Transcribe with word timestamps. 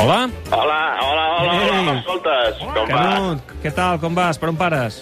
Hola? 0.00 0.28
Hola, 0.50 0.80
hola, 1.00 1.24
hola, 1.40 1.52
Ei. 1.52 1.68
hola, 1.70 1.82
m'escoltes? 1.92 2.58
Com? 2.60 2.88
Canut, 2.90 3.54
què 3.62 3.72
tal, 3.74 4.00
com 4.02 4.14
vas? 4.16 4.38
Per 4.38 4.50
on 4.52 4.58
pares? 4.60 5.00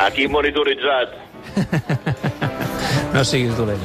Aquí 0.00 0.28
monitoritzat. 0.28 1.18
No 3.10 3.22
siguis 3.26 3.56
dolent. 3.58 3.80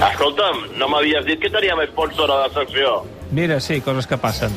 Escolta'm, 0.00 0.62
no 0.80 0.86
m'havies 0.88 1.24
dit 1.28 1.40
que 1.40 1.48
teníem 1.52 1.80
sponsor 1.90 2.30
a 2.32 2.38
la 2.42 2.48
secció? 2.54 3.02
Mira, 3.36 3.58
sí, 3.60 3.78
coses 3.84 4.06
que 4.08 4.16
passen. 4.20 4.52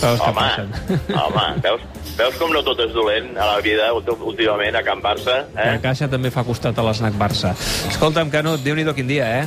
Coses 0.00 0.20
que 0.20 0.30
Home, 0.30 0.38
passen. 0.40 0.72
home, 1.22 1.44
veus, 1.62 1.84
veus 2.18 2.38
com 2.40 2.50
no 2.54 2.62
tot 2.66 2.82
és 2.82 2.90
dolent 2.94 3.30
a 3.38 3.46
la 3.52 3.60
vida 3.62 3.90
últimament 3.94 4.78
a 4.78 4.82
Can 4.86 5.02
Barça? 5.02 5.40
Eh? 5.54 5.68
La 5.76 5.80
caixa 5.82 6.08
també 6.10 6.30
fa 6.34 6.42
costat 6.46 6.78
a 6.78 6.86
l'Snac 6.86 7.14
Barça. 7.18 7.54
Escolta'm, 7.92 8.30
Canut, 8.34 8.62
déu-n'hi-do 8.66 8.94
quin 8.98 9.10
dia, 9.10 9.30
eh? 9.42 9.46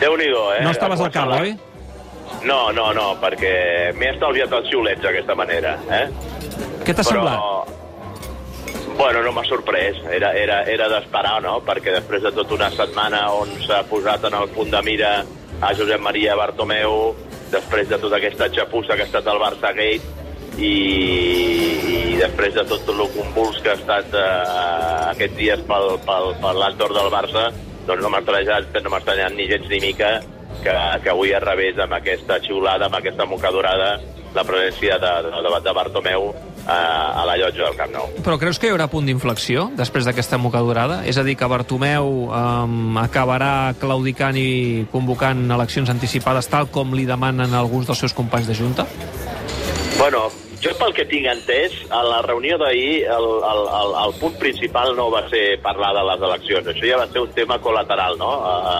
Déu-n'hi-do, 0.00 0.42
eh? 0.58 0.60
No 0.64 0.72
estaves 0.76 1.00
al 1.00 1.12
camp, 1.12 1.32
oi? 1.40 1.54
No, 2.46 2.70
no, 2.70 2.90
no, 2.94 3.06
perquè 3.18 3.52
m'he 3.98 4.12
estalviat 4.12 4.52
els 4.54 4.68
xiulets 4.70 5.02
d'aquesta 5.02 5.34
manera, 5.38 5.74
eh? 5.90 6.04
Què 6.86 6.94
t'ha 6.94 7.04
semblat? 7.06 7.72
Bueno, 8.96 9.22
no 9.24 9.32
m'ha 9.34 9.42
sorprès. 9.48 9.98
Era, 10.14 10.30
era, 10.38 10.60
era 10.70 10.86
d'esperar, 10.92 11.40
no? 11.44 11.58
Perquè 11.66 11.96
després 11.96 12.22
de 12.22 12.32
tota 12.36 12.54
una 12.56 12.70
setmana 12.72 13.24
on 13.34 13.50
s'ha 13.66 13.82
posat 13.90 14.28
en 14.30 14.38
el 14.38 14.46
punt 14.54 14.70
de 14.72 14.82
mira 14.86 15.16
a 15.60 15.72
Josep 15.74 16.00
Maria 16.04 16.36
Bartomeu, 16.38 17.16
després 17.50 17.90
de 17.90 17.98
tota 17.98 18.20
aquesta 18.20 18.48
xapussa 18.54 18.94
que 18.94 19.04
ha 19.04 19.10
estat 19.10 19.26
el 19.32 19.42
Barça 19.42 19.74
Gate, 19.74 20.14
i, 20.56 20.72
i 21.90 22.16
després 22.20 22.54
de 22.56 22.64
tot 22.70 22.88
el 22.94 23.02
convuls 23.16 23.58
que 23.60 23.74
ha 23.74 23.76
estat 23.76 24.14
eh, 24.14 25.10
aquests 25.10 25.36
dies 25.36 25.66
pel, 25.68 25.96
pel, 26.06 26.32
per 26.40 26.54
l'entorn 26.56 26.96
del 26.96 27.12
Barça, 27.12 27.50
doncs 27.88 28.02
no 28.02 28.12
m'ha 28.12 28.22
estranyat, 28.22 28.80
no 28.80 28.92
m'ha 28.92 29.02
estranyat 29.02 29.36
ni 29.36 29.50
gens 29.50 29.68
ni 29.72 29.82
mica 29.82 30.14
que, 30.64 30.76
que 31.04 31.12
avui 31.12 31.32
es 31.36 31.42
rebés 31.42 31.78
amb 31.82 31.96
aquesta 31.98 32.40
xiulada, 32.44 32.88
amb 32.88 32.98
aquesta 32.98 33.26
mocadorada, 33.28 33.96
la 34.36 34.44
presència 34.44 34.98
de, 35.00 35.12
de, 35.30 35.60
de 35.64 35.72
Bartomeu 35.72 36.28
eh, 36.30 36.72
a 36.72 37.24
la 37.26 37.36
llotja 37.40 37.64
del 37.64 37.76
Camp 37.78 37.92
Nou. 37.94 38.08
Però 38.24 38.38
creus 38.40 38.60
que 38.60 38.68
hi 38.68 38.74
haurà 38.74 38.88
punt 38.92 39.08
d'inflexió 39.08 39.70
després 39.78 40.08
d'aquesta 40.08 40.38
mocadurada? 40.40 41.02
És 41.08 41.18
a 41.18 41.24
dir, 41.26 41.36
que 41.40 41.48
Bartomeu 41.50 42.10
um, 42.26 42.98
acabarà 43.00 43.74
claudicant 43.80 44.36
i 44.40 44.86
convocant 44.92 45.46
eleccions 45.56 45.92
anticipades 45.92 46.50
tal 46.52 46.68
com 46.72 46.94
li 46.96 47.06
demanen 47.08 47.54
alguns 47.56 47.88
dels 47.88 48.04
seus 48.04 48.16
companys 48.16 48.50
de 48.50 48.58
Junta? 48.58 48.88
Bueno, 49.96 50.26
jo 50.62 50.72
pel 50.80 50.94
que 50.96 51.04
tinc 51.08 51.28
entès, 51.30 51.74
a 51.92 52.02
la 52.06 52.20
reunió 52.24 52.56
d'ahir 52.60 53.04
el, 53.12 53.26
el, 53.50 53.62
el, 53.78 53.96
el 54.04 54.14
punt 54.20 54.36
principal 54.40 54.94
no 54.96 55.08
va 55.12 55.26
ser 55.30 55.58
parlar 55.64 55.92
de 55.96 56.04
les 56.10 56.22
eleccions. 56.28 56.70
Això 56.72 56.86
ja 56.88 57.00
va 57.00 57.08
ser 57.10 57.24
un 57.24 57.32
tema 57.36 57.58
col·lateral, 57.62 58.16
no? 58.20 58.30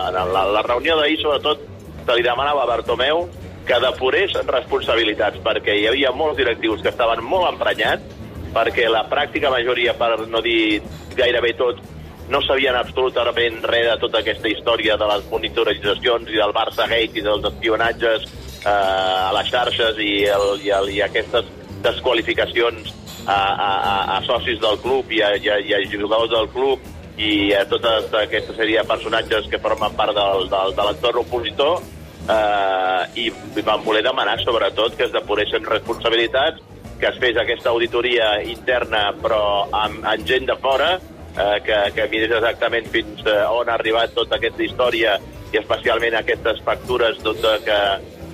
En 0.09 0.21
la, 0.33 0.45
la 0.57 0.63
reunió 0.67 0.97
d'ahir, 1.01 1.19
sobretot, 1.23 1.67
se 2.07 2.17
li 2.17 2.25
demanava 2.25 2.65
a 2.65 2.71
Bartomeu 2.71 3.27
que 3.67 3.81
depurés 3.83 4.37
responsabilitats, 4.47 5.43
perquè 5.45 5.75
hi 5.75 5.89
havia 5.91 6.15
molts 6.15 6.39
directius 6.39 6.85
que 6.85 6.93
estaven 6.95 7.25
molt 7.27 7.51
emprenyats, 7.51 8.15
perquè 8.55 8.87
la 8.89 9.05
pràctica 9.11 9.51
majoria, 9.53 9.97
per 9.99 10.15
no 10.31 10.41
dir 10.45 10.81
gairebé 11.19 11.53
tot, 11.59 11.83
no 12.31 12.41
sabien 12.43 12.75
absolutament 12.79 13.61
res 13.69 13.91
de 13.91 13.99
tota 14.03 14.23
aquesta 14.23 14.49
història 14.51 14.97
de 14.99 15.07
les 15.11 15.29
monitoritzacions 15.31 16.31
i 16.33 16.41
del 16.41 16.55
Barça 16.57 16.89
Gate 16.91 17.21
i 17.21 17.27
dels 17.27 17.45
espionatges 17.53 18.25
eh, 18.27 18.71
a 18.71 19.31
les 19.37 19.53
xarxes 19.53 20.01
i, 20.03 20.13
el, 20.35 20.49
i, 20.65 20.73
el, 20.75 20.91
i 20.97 21.03
aquestes 21.07 21.53
desqualificacions 21.87 22.93
a, 23.27 23.39
a, 23.39 23.71
a, 23.71 23.95
a 24.17 24.21
socis 24.27 24.61
del 24.63 24.79
club 24.83 25.11
i 25.11 25.23
a, 25.23 25.33
i, 25.39 25.51
a, 25.51 25.59
i 25.63 25.75
a 25.75 25.83
jugadors 25.91 26.31
del 26.35 26.49
club 26.55 26.95
i 27.17 27.53
a 27.57 27.65
tota 27.69 27.97
aquesta 28.21 28.55
sèrie 28.57 28.83
de 28.83 28.89
personatges 28.89 29.49
que 29.51 29.61
formen 29.63 29.95
part 29.97 30.15
del, 30.17 30.49
del, 30.53 30.75
de 30.77 30.87
l'entorn 30.87 31.23
opositor 31.23 31.79
eh, 32.29 33.23
i 33.25 33.31
van 33.65 33.85
voler 33.85 34.05
demanar 34.05 34.39
sobretot 34.45 34.97
que 34.97 35.07
es 35.09 35.15
depuressin 35.15 35.65
responsabilitats 35.65 36.61
que 37.01 37.09
es 37.11 37.21
fes 37.21 37.39
aquesta 37.41 37.73
auditoria 37.73 38.37
interna 38.45 39.09
però 39.23 39.43
amb, 39.71 40.05
amb 40.05 40.29
gent 40.29 40.49
de 40.51 40.59
fora 40.61 40.97
eh, 40.97 41.57
que, 41.65 41.81
que 41.97 42.09
mirés 42.13 42.37
exactament 42.37 42.93
fins 42.93 43.25
eh, 43.25 43.41
on 43.49 43.73
ha 43.73 43.79
arribat 43.81 44.15
tota 44.17 44.37
aquesta 44.37 44.65
història 44.65 45.17
i 45.53 45.61
especialment 45.63 46.19
aquestes 46.19 46.61
factures 46.67 47.19
doncs, 47.25 47.49
que, 47.65 47.81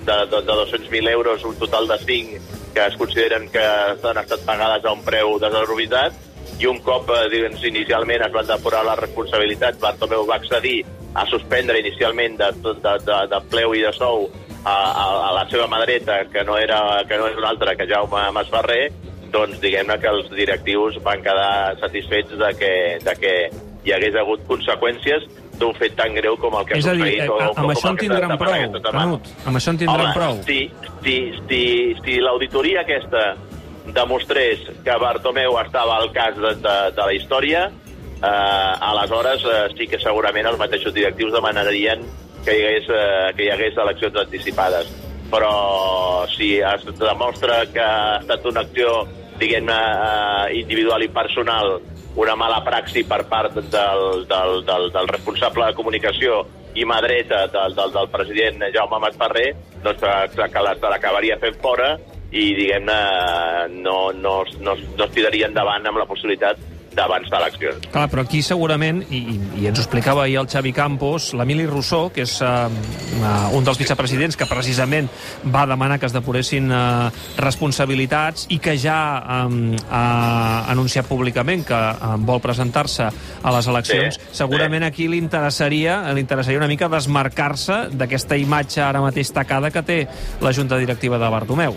de, 0.03 0.19
de, 0.27 0.43
de 0.43 0.59
200.000 0.59 1.09
euros, 1.13 1.43
un 1.47 1.55
total 1.55 1.87
de 1.87 1.97
5 2.03 2.62
que 2.73 2.85
es 2.85 2.95
consideren 2.97 3.49
que 3.53 3.63
han 3.63 4.19
estat 4.21 4.45
pagades 4.47 4.85
a 4.85 4.93
un 4.93 5.03
preu 5.05 5.37
desorbitat 5.41 6.15
i 6.59 6.67
un 6.69 6.79
cop 6.85 7.09
eh, 7.13 7.27
diguem, 7.31 7.55
inicialment 7.69 8.25
es 8.25 8.33
van 8.33 8.49
depurar 8.49 8.83
les 8.87 8.99
responsabilitats, 9.01 9.79
Bartomeu 9.81 10.25
va 10.29 10.37
accedir 10.41 10.81
a 11.13 11.25
suspendre 11.29 11.79
inicialment 11.79 12.37
de, 12.39 12.49
de, 12.63 12.95
de, 13.05 13.19
de 13.29 13.41
pleu 13.51 13.75
i 13.77 13.83
de 13.85 13.93
sou 13.95 14.27
a, 14.63 14.73
a, 14.73 15.05
a 15.29 15.31
la 15.37 15.45
seva 15.51 15.67
mà 15.69 15.81
dreta, 15.83 16.23
que 16.31 16.43
no 16.47 16.57
era, 16.57 16.79
que 17.09 17.17
no 17.19 17.29
és 17.29 17.37
una 17.37 17.51
altra 17.53 17.75
que 17.77 17.87
Jaume 17.89 18.25
Masferrer, 18.35 18.87
doncs 19.33 19.61
diguem-ne 19.61 19.97
que 20.01 20.11
els 20.13 20.29
directius 20.33 20.99
van 21.05 21.23
quedar 21.25 21.77
satisfets 21.81 22.35
de 22.37 22.51
que, 22.59 22.73
de 23.03 23.15
que 23.19 23.33
hi 23.83 23.93
hagués 23.95 24.15
hagut 24.19 24.45
conseqüències 24.49 25.25
d'un 25.63 25.73
fet 25.79 25.95
tan 25.95 26.13
greu 26.15 26.35
com 26.37 26.53
el 26.59 26.65
que 26.67 26.77
És 26.77 26.85
ha 26.87 26.91
a 26.91 26.93
dir, 26.99 27.03
succeït. 27.03 27.23
eh, 27.23 27.29
o- 27.31 27.53
amb 27.63 27.71
això 27.73 27.89
en 27.93 27.97
tindran 28.03 28.37
prou. 28.37 28.81
Canut. 28.91 29.31
Amb 29.47 29.57
això 29.57 29.69
en 29.73 29.77
tindran 29.81 30.05
Home, 30.05 30.13
prou. 30.19 30.37
Si, 30.45 30.59
si, 31.03 31.17
si, 31.49 31.61
si 32.03 32.19
l'auditoria 32.21 32.81
aquesta 32.83 33.23
demostrés 33.93 34.59
que 34.83 34.97
Bartomeu 34.99 35.57
estava 35.59 35.97
al 35.97 36.11
cas 36.15 36.35
de, 36.39 36.53
de, 36.55 36.75
de 36.95 37.01
la 37.07 37.13
història, 37.13 37.65
eh, 38.23 38.73
aleshores 38.91 39.43
eh, 39.43 39.63
sí 39.77 39.87
que 39.91 39.99
segurament 39.99 40.47
els 40.47 40.59
mateixos 40.59 40.93
directius 40.95 41.33
demanarien 41.35 42.03
que 42.45 42.55
hi 42.57 42.63
hagués, 42.63 42.87
eh, 42.89 43.33
que 43.35 43.45
hi 43.45 43.49
hagués 43.51 43.77
eleccions 43.77 44.15
anticipades. 44.23 44.87
Però 45.33 46.27
si 46.37 46.57
es 46.61 46.83
demostra 46.99 47.63
que 47.73 47.81
ha 47.81 48.17
estat 48.21 48.45
una 48.45 48.61
acció, 48.61 49.07
diguem-ne, 49.39 49.75
eh, 49.75 50.59
individual 50.61 51.03
i 51.03 51.09
personal, 51.09 51.79
una 52.15 52.35
mala 52.35 52.61
praxi 52.61 53.03
per 53.03 53.23
part 53.29 53.55
del, 53.57 54.25
del, 54.29 54.63
del, 54.67 54.89
del 54.93 55.07
responsable 55.09 55.69
de 55.69 55.77
comunicació 55.77 56.43
i 56.77 56.85
mà 56.89 56.99
dreta 57.05 57.45
del, 57.53 57.75
del, 57.77 57.93
del 57.93 58.09
president 58.13 58.65
Jaume 58.73 58.99
Masferrer, 59.01 59.49
doncs 59.83 60.01
que, 60.33 60.49
que 60.49 60.65
l'acabaria 60.65 61.37
fent 61.41 61.57
fora 61.61 61.93
i, 62.33 62.53
diguem-ne, 62.57 62.99
no, 63.85 63.97
no, 64.17 64.39
no, 64.59 64.75
no 64.97 65.05
es 65.05 65.13
tiraria 65.13 65.49
endavant 65.49 65.85
amb 65.89 66.01
la 66.01 66.09
possibilitat 66.09 66.61
d'avançar 66.95 67.39
eleccions. 67.41 67.87
Clar, 67.91 68.07
però 68.11 68.23
aquí 68.25 68.41
segurament, 68.45 69.03
i, 69.09 69.39
i- 69.59 69.67
ens 69.67 69.79
ho 69.79 69.83
explicava 69.83 70.23
ahir 70.23 70.37
el 70.41 70.47
Xavi 70.49 70.73
Campos, 70.73 71.31
l'Emili 71.33 71.65
Rousseau, 71.69 72.09
que 72.13 72.23
és 72.25 72.33
uh, 72.41 72.67
uh, 72.69 73.57
un 73.57 73.63
dels 73.65 73.77
vicepresidents 73.81 74.37
que 74.37 74.45
precisament 74.49 75.09
va 75.53 75.65
demanar 75.69 75.99
que 75.99 76.05
es 76.09 76.13
depuressin 76.15 76.71
uh, 76.71 77.09
responsabilitats 77.37 78.47
i 78.53 78.59
que 78.59 78.75
ja 78.77 78.97
um, 79.45 79.73
ha 79.89 80.65
anunciat 80.71 81.07
públicament 81.09 81.65
que 81.67 81.77
um, 81.77 82.25
vol 82.27 82.41
presentar-se 82.43 83.07
a 83.09 83.55
les 83.57 83.67
eleccions, 83.71 84.19
Sí, 84.19 84.35
segurament 84.43 84.83
aquí 84.83 85.07
li 85.07 85.17
interessaria, 85.21 85.99
li 86.13 86.21
interessaria 86.23 86.59
una 86.59 86.67
mica 86.71 86.89
desmarcar-se 86.91 87.87
d'aquesta 87.93 88.37
imatge 88.37 88.81
ara 88.83 89.01
mateix 89.03 89.31
tacada 89.33 89.71
que 89.71 89.83
té 89.85 89.99
la 90.41 90.51
Junta 90.53 90.77
Directiva 90.81 91.17
de 91.21 91.29
Bartomeu. 91.29 91.75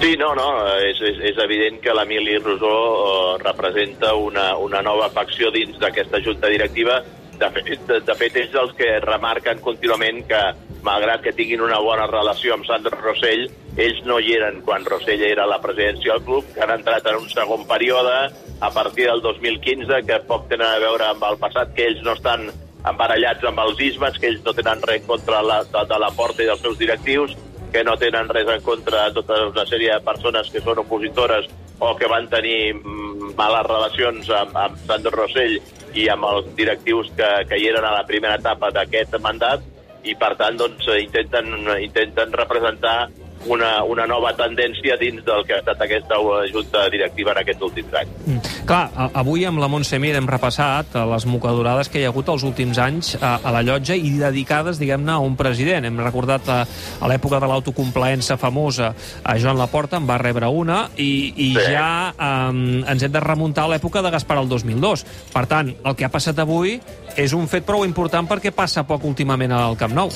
Sí, 0.00 0.14
no, 0.16 0.30
no, 0.34 0.46
és, 0.80 0.96
és, 1.04 1.18
és 1.28 1.38
evident 1.44 1.76
que 1.84 1.92
l'Emili 1.92 2.38
Rosó 2.40 2.70
eh, 2.72 3.40
representa 3.42 4.14
una, 4.16 4.54
una 4.56 4.80
nova 4.80 5.10
facció 5.12 5.50
dins 5.52 5.76
d'aquesta 5.82 6.22
junta 6.24 6.48
directiva. 6.48 7.02
De 7.40 7.50
fet, 7.52 7.68
de, 7.84 7.98
de 8.08 8.14
fet, 8.16 8.38
ells 8.40 8.56
els 8.62 8.72
que 8.78 8.94
remarquen 9.04 9.60
contínuament 9.60 10.22
que, 10.30 10.40
malgrat 10.88 11.20
que 11.26 11.34
tinguin 11.36 11.66
una 11.66 11.82
bona 11.84 12.06
relació 12.08 12.56
amb 12.56 12.64
Sandro 12.64 12.96
Rossell, 12.96 13.44
ells 13.76 14.00
no 14.08 14.16
hi 14.16 14.32
eren 14.38 14.62
quan 14.64 14.88
Rossell 14.88 15.26
era 15.28 15.44
la 15.44 15.60
presidència 15.60 16.16
del 16.16 16.24
club, 16.24 16.48
que 16.54 16.64
han 16.64 16.72
entrat 16.78 17.12
en 17.12 17.20
un 17.20 17.28
segon 17.28 17.68
període 17.68 18.16
a 18.64 18.72
partir 18.72 19.04
del 19.10 19.20
2015, 19.20 20.00
que 20.08 20.22
poc 20.32 20.48
tenen 20.48 20.70
a 20.70 20.80
veure 20.80 21.10
amb 21.12 21.28
el 21.28 21.36
passat, 21.44 21.76
que 21.76 21.90
ells 21.92 22.00
no 22.08 22.16
estan 22.16 22.48
embarallats 22.88 23.44
amb 23.44 23.60
els 23.68 23.84
ismes, 23.84 24.16
que 24.16 24.32
ells 24.32 24.40
no 24.48 24.56
tenen 24.56 24.80
res 24.88 25.04
contra 25.04 25.44
la, 25.44 25.60
de, 25.68 25.86
de 25.92 26.00
la 26.00 26.12
porta 26.16 26.40
i 26.40 26.48
dels 26.48 26.64
seus 26.64 26.80
directius, 26.80 27.36
que 27.72 27.84
no 27.84 27.96
tenen 28.00 28.28
res 28.28 28.48
en 28.48 28.62
contra 28.66 29.08
de 29.08 29.20
tota 29.20 29.40
una 29.48 29.64
sèrie 29.68 29.94
de 29.94 30.04
persones 30.06 30.50
que 30.52 30.62
són 30.64 30.82
opositores 30.82 31.48
o 31.80 31.94
que 31.96 32.08
van 32.10 32.28
tenir 32.28 32.74
mm, 32.74 33.32
males 33.38 33.66
relacions 33.66 34.30
amb, 34.36 34.56
amb 34.56 34.78
Sandro 34.86 35.14
Rossell 35.16 35.58
i 35.94 36.06
amb 36.12 36.26
els 36.28 36.50
directius 36.58 37.10
que, 37.16 37.30
que 37.48 37.58
hi 37.58 37.70
eren 37.72 37.86
a 37.86 37.96
la 37.98 38.06
primera 38.08 38.38
etapa 38.40 38.70
d'aquest 38.74 39.16
mandat 39.24 39.64
i 40.04 40.14
per 40.16 40.34
tant 40.40 40.56
doncs, 40.56 40.86
intenten, 41.00 41.52
intenten 41.80 42.32
representar 42.32 43.10
una, 43.46 43.82
una 43.84 44.06
nova 44.06 44.32
tendència 44.36 44.96
dins 45.00 45.24
del 45.24 45.44
que 45.48 45.56
ha 45.56 45.62
estat 45.62 45.80
aquesta 45.84 46.18
junta 46.52 46.88
directiva 46.92 47.32
en 47.32 47.42
aquests 47.42 47.68
últims 47.70 47.94
anys. 48.02 48.16
Mm. 48.26 48.59
Clar, 48.70 48.86
avui 49.18 49.42
amb 49.48 49.58
la 49.58 49.66
Montse 49.66 49.98
Mir 49.98 50.12
hem 50.14 50.28
repassat 50.30 50.92
eh, 50.94 51.00
les 51.10 51.24
mocadorades 51.26 51.88
que 51.90 51.98
hi 51.98 52.04
ha 52.06 52.12
hagut 52.12 52.28
els 52.30 52.44
últims 52.46 52.78
anys 52.78 53.16
a, 53.18 53.32
a 53.42 53.50
la 53.50 53.64
llotja 53.66 53.96
i 53.98 54.12
dedicades, 54.14 54.78
diguem-ne, 54.78 55.10
a 55.10 55.24
un 55.26 55.34
president. 55.34 55.88
Hem 55.88 55.98
recordat 55.98 56.46
a, 56.46 56.60
a 57.02 57.10
l'època 57.10 57.40
de 57.42 57.48
l'autocomplaença 57.50 58.38
famosa 58.38 58.92
a 59.26 59.36
Joan 59.42 59.58
Laporta, 59.58 59.98
en 59.98 60.06
va 60.06 60.20
rebre 60.22 60.46
una, 60.46 60.84
i, 60.94 61.10
i 61.34 61.50
Sí. 61.50 61.66
ja 61.74 62.14
um, 62.14 62.84
ens 62.86 63.02
hem 63.02 63.10
de 63.10 63.26
remuntar 63.26 63.66
a 63.66 63.74
l'època 63.74 64.06
de 64.06 64.14
Gaspar 64.14 64.38
el 64.38 64.46
2002. 64.54 65.02
Per 65.34 65.46
tant, 65.50 65.74
el 65.74 65.98
que 65.98 66.06
ha 66.06 66.14
passat 66.14 66.38
avui 66.38 66.78
és 67.18 67.34
un 67.34 67.50
fet 67.50 67.66
prou 67.66 67.82
important 67.82 68.30
perquè 68.30 68.54
passa 68.54 68.86
poc 68.86 69.02
últimament 69.02 69.50
al 69.50 69.74
Camp 69.82 69.98
Nou. 69.98 70.14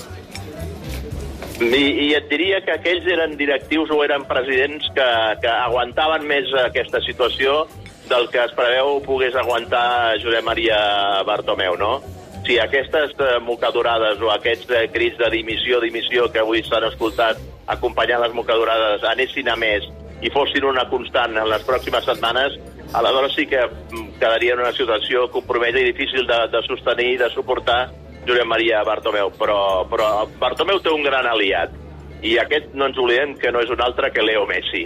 I, 1.59 1.87
I 2.07 2.13
et 2.23 2.31
diria 2.31 2.63
que 2.63 2.79
aquells 2.79 3.11
eren 3.11 3.35
directius 3.35 3.91
o 3.91 4.05
eren 4.07 4.31
presidents 4.31 4.87
que, 4.95 5.15
que 5.43 5.51
aguantaven 5.51 6.23
més 6.31 6.55
aquesta 6.69 7.03
situació 7.03 7.65
del 8.09 8.29
que 8.31 8.43
es 8.45 8.53
preveu 8.57 8.99
pogués 9.05 9.35
aguantar 9.37 10.19
Josep 10.23 10.45
Maria 10.45 10.79
Bartomeu, 11.27 11.77
no? 11.81 12.01
Si 12.45 12.59
aquestes 12.61 13.15
eh, 13.17 13.39
mocadurades 13.41 14.21
o 14.21 14.31
aquests 14.35 14.71
eh, 14.71 14.87
crits 14.93 15.17
de 15.21 15.31
dimissió, 15.33 15.81
dimissió 15.81 16.29
que 16.33 16.43
avui 16.43 16.61
s'han 16.67 16.89
escoltat 16.91 17.41
acompanyant 17.73 18.21
les 18.21 18.35
mocadurades 18.37 19.07
anessin 19.09 19.49
a 19.49 19.57
més 19.57 19.87
i 20.21 20.33
fossin 20.33 20.67
una 20.69 20.85
constant 20.91 21.39
en 21.41 21.49
les 21.49 21.65
pròximes 21.65 22.05
setmanes, 22.05 22.59
aleshores 22.93 23.33
sí 23.37 23.47
que 23.49 23.63
mm, 23.65 24.19
quedaria 24.21 24.55
en 24.55 24.65
una 24.67 24.75
situació 24.77 25.31
compromesa 25.33 25.81
i 25.81 25.89
difícil 25.89 26.29
de, 26.29 26.41
de 26.53 26.63
sostenir 26.69 27.15
i 27.15 27.23
de 27.25 27.31
suportar 27.33 27.87
Josep 28.29 28.45
Maria 28.49 28.85
Bartomeu. 28.85 29.33
Però, 29.41 29.59
però 29.89 30.29
Bartomeu 30.41 30.85
té 30.85 30.93
un 30.93 31.05
gran 31.05 31.27
aliat 31.31 31.73
i 32.25 32.37
aquest 32.41 32.77
no 32.77 32.89
ens 32.89 33.01
oblidem 33.01 33.35
que 33.41 33.53
no 33.53 33.65
és 33.65 33.73
un 33.73 33.81
altre 33.85 34.13
que 34.13 34.25
Leo 34.25 34.45
Messi 34.49 34.85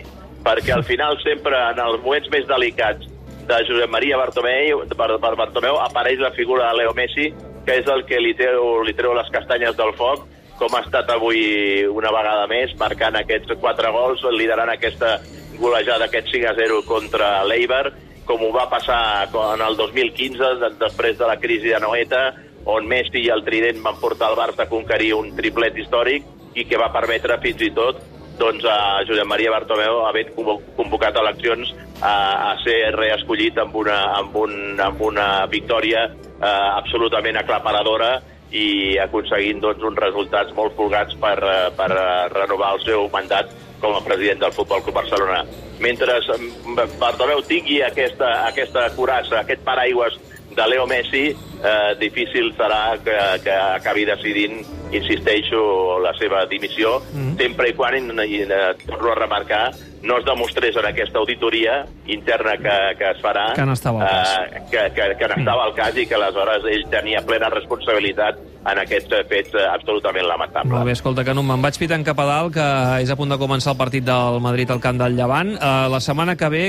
perquè 0.49 0.73
al 0.73 0.85
final 0.85 1.19
sempre 1.21 1.59
en 1.75 1.81
els 1.83 2.01
moments 2.01 2.29
més 2.33 2.47
delicats 2.49 3.05
de 3.49 3.59
Josep 3.69 3.91
Maria 3.93 4.17
Bartomeu, 4.17 4.81
per, 4.97 5.11
Bartomeu 5.21 5.77
apareix 5.83 6.21
la 6.25 6.33
figura 6.37 6.71
de 6.71 6.79
Leo 6.81 6.95
Messi, 6.97 7.29
que 7.67 7.77
és 7.83 7.89
el 7.93 8.07
que 8.09 8.21
li 8.21 8.33
treu, 8.37 8.81
li 8.85 8.95
treu 8.97 9.13
les 9.17 9.29
castanyes 9.35 9.77
del 9.77 9.93
foc, 9.99 10.25
com 10.59 10.75
ha 10.75 10.83
estat 10.87 11.11
avui 11.13 11.85
una 11.93 12.13
vegada 12.15 12.49
més, 12.51 12.73
marcant 12.81 13.21
aquests 13.21 13.59
quatre 13.61 13.93
gols, 13.93 14.25
liderant 14.33 14.73
aquesta 14.73 15.19
golejada, 15.61 16.09
aquest 16.09 16.33
5 16.33 16.49
a 16.49 16.57
0 16.57 16.83
contra 16.89 17.31
l'Eiber, 17.45 17.85
com 18.29 18.43
ho 18.45 18.53
va 18.55 18.69
passar 18.73 19.29
en 19.29 19.65
el 19.65 19.77
2015, 19.77 20.73
després 20.81 21.21
de 21.21 21.29
la 21.29 21.39
crisi 21.41 21.75
de 21.75 21.81
Noeta, 21.85 22.29
on 22.69 22.89
Messi 22.89 23.25
i 23.27 23.33
el 23.33 23.45
Trident 23.45 23.85
van 23.85 24.01
portar 24.01 24.33
el 24.33 24.41
Barça 24.41 24.65
a 24.65 24.73
conquerir 24.73 25.15
un 25.17 25.35
triplet 25.37 25.77
històric 25.77 26.25
i 26.57 26.65
que 26.69 26.81
va 26.81 26.93
permetre 26.93 27.37
fins 27.45 27.65
i 27.65 27.71
tot 27.77 28.01
doncs, 28.39 28.65
a 28.65 29.03
Josep 29.09 29.29
Maria 29.29 29.53
Bartomeu, 29.53 30.03
havent 30.07 30.33
convocat 30.77 31.17
eleccions, 31.21 31.75
a, 32.01 32.15
a 32.53 32.57
ser 32.63 32.95
reescollit 32.95 33.59
amb 33.59 33.77
una, 33.77 33.99
amb 34.19 34.37
un, 34.39 34.53
amb 34.81 35.01
una 35.03 35.29
victòria 35.51 36.07
eh, 36.09 36.69
absolutament 36.79 37.41
aclaparadora 37.41 38.19
i 38.55 38.97
aconseguint 39.03 39.61
doncs, 39.61 39.83
uns 39.85 39.99
resultats 40.01 40.55
molt 40.57 40.77
folgats 40.79 41.17
per, 41.21 41.37
eh, 41.43 41.71
per 41.77 41.91
eh, 41.93 42.29
renovar 42.35 42.77
el 42.77 42.85
seu 42.87 43.09
mandat 43.13 43.51
com 43.83 43.95
a 43.95 44.03
president 44.03 44.41
del 44.43 44.55
Futbol 44.55 44.83
Club 44.83 45.01
Barcelona. 45.03 45.43
Mentre 45.79 46.19
Bartomeu 46.99 47.43
tingui 47.47 47.83
aquesta, 47.87 48.33
aquesta 48.49 48.89
curassa, 48.97 49.43
aquest 49.43 49.63
paraigües 49.67 50.17
de 50.55 50.67
Leo 50.69 50.87
Messi, 50.87 51.29
eh, 51.31 51.95
difícil 52.01 52.53
serà 52.57 52.99
que, 53.05 53.17
que 53.45 53.53
acabi 53.53 54.05
decidint, 54.09 54.61
insisteixo, 54.93 55.99
la 56.03 56.15
seva 56.19 56.47
dimissió, 56.49 56.99
mm. 57.13 57.37
sempre 57.39 57.71
i 57.71 57.77
quan, 57.77 57.99
i, 57.99 58.27
i, 58.27 58.43
eh, 58.47 58.73
torno 58.87 59.13
a 59.13 59.19
remarcar, 59.19 59.69
no 60.03 60.19
es 60.19 60.25
demostrés 60.25 60.77
en 60.77 60.87
aquesta 60.87 61.19
auditoria 61.19 61.81
interna 62.07 62.55
que, 62.57 62.77
que 62.99 63.09
es 63.11 63.19
farà 63.23 63.49
que 63.57 63.65
n'estava 63.67 64.05
al 64.05 64.13
cas, 64.13 64.31
eh, 64.31 64.61
que, 64.71 64.85
que, 64.95 65.09
que 65.19 65.31
n'estava 65.33 65.65
al 65.67 65.75
cas 65.75 65.99
i 65.99 66.07
que 66.07 66.15
aleshores 66.15 66.69
ell 66.71 66.87
tenia 66.93 67.25
plena 67.27 67.51
responsabilitat 67.51 68.39
en 68.69 68.81
aquests 68.83 69.15
fets 69.31 69.55
absolutament 69.71 70.27
lamentables. 70.29 70.73
Molt 70.73 70.87
bé, 70.87 70.95
escolta, 70.97 71.25
que 71.25 71.35
no 71.35 71.45
me'n 71.47 71.63
vaig 71.65 71.79
pitant 71.81 72.05
cap 72.07 72.19
a 72.21 72.27
dalt, 72.29 72.53
que 72.57 72.69
és 73.03 73.11
a 73.11 73.17
punt 73.19 73.33
de 73.33 73.39
començar 73.41 73.73
el 73.75 73.81
partit 73.81 74.05
del 74.07 74.41
Madrid 74.45 74.71
al 74.75 74.83
camp 74.85 74.99
del 75.01 75.17
Llevant. 75.19 75.55
Uh, 75.57 75.89
la 75.93 76.01
setmana 76.05 76.37
que 76.37 76.51
ve 76.53 76.65